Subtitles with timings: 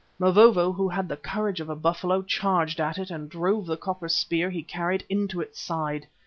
[0.17, 4.09] Mavovo, who had the courage of a buffalo, charged at it and drove the copper
[4.09, 6.07] spear he carried into its side.